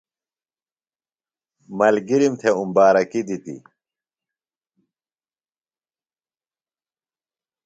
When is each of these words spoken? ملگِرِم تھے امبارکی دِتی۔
ملگِرِم 1.77 2.33
تھے 2.41 2.49
امبارکی 2.61 3.21
دِتی۔ 3.27 3.55